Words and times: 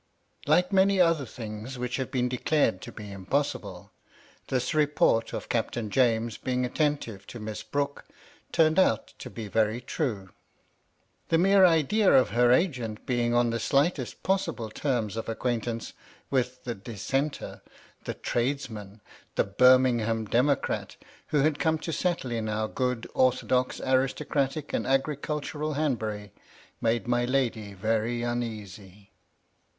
Like 0.47 0.73
many 0.73 0.99
other 0.99 1.27
things 1.27 1.77
which 1.77 1.97
have 1.97 2.09
been 2.09 2.27
declared 2.27 2.81
to 2.81 2.91
be 2.91 3.11
impossible, 3.11 3.91
this 4.47 4.73
report 4.73 5.31
of 5.31 5.47
Captain 5.47 5.91
James 5.91 6.37
being 6.39 6.65
attentive 6.65 7.27
to 7.27 7.39
Miss 7.39 7.61
Brooke 7.61 8.05
turned 8.51 8.79
out 8.79 9.09
to 9.19 9.29
be 9.29 9.47
very 9.47 9.79
true. 9.79 10.31
The 11.29 11.37
mere 11.37 11.65
idea 11.67 12.11
of 12.11 12.29
her 12.31 12.51
agent 12.51 13.05
being 13.05 13.35
on 13.35 13.51
the 13.51 13.59
slightest 13.59 14.23
possible 14.23 14.71
terms 14.71 15.15
of 15.15 15.29
acquaintance 15.29 15.93
with 16.31 16.63
the 16.63 16.73
Dissenter, 16.73 17.61
the 18.05 18.15
tradesman, 18.15 19.01
the 19.35 19.43
Birmingham 19.43 20.25
democrat, 20.25 20.95
who 21.27 21.41
had 21.43 21.59
come 21.59 21.77
to 21.77 21.93
settle 21.93 22.31
in 22.31 22.49
our 22.49 22.67
good, 22.67 23.07
orthodox, 23.13 23.79
aristocratic, 23.81 24.73
and 24.73 24.87
agri 24.87 25.15
cultural 25.17 25.73
Hanbury, 25.75 26.31
made 26.81 27.07
my 27.07 27.23
lady 27.23 27.73
very 27.75 28.23
uneasy. 28.23 29.11